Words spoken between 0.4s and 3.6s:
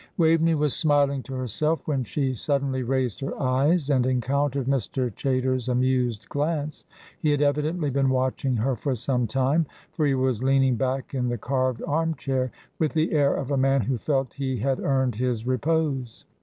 was smiling to herself, when she suddenly raised her